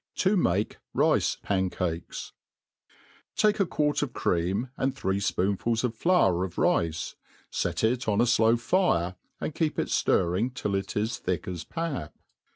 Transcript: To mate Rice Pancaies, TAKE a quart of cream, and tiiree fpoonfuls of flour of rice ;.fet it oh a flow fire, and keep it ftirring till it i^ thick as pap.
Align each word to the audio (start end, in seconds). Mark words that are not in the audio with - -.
To 0.15 0.35
mate 0.35 0.79
Rice 0.95 1.35
Pancaies, 1.43 2.31
TAKE 3.35 3.59
a 3.59 3.67
quart 3.67 4.01
of 4.01 4.13
cream, 4.13 4.71
and 4.75 4.95
tiiree 4.95 5.17
fpoonfuls 5.17 5.83
of 5.83 5.93
flour 5.93 6.43
of 6.43 6.57
rice 6.57 7.13
;.fet 7.51 7.83
it 7.83 8.07
oh 8.07 8.19
a 8.19 8.25
flow 8.25 8.57
fire, 8.57 9.15
and 9.39 9.53
keep 9.53 9.77
it 9.77 9.89
ftirring 9.89 10.55
till 10.55 10.73
it 10.73 10.87
i^ 10.97 11.17
thick 11.19 11.47
as 11.47 11.63
pap. 11.63 12.15